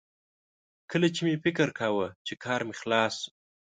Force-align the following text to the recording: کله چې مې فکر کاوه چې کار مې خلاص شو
کله 0.91 1.07
چې 1.15 1.21
مې 1.25 1.35
فکر 1.43 1.67
کاوه 1.79 2.07
چې 2.25 2.33
کار 2.45 2.59
مې 2.67 2.73
خلاص 2.81 3.13
شو 3.23 3.29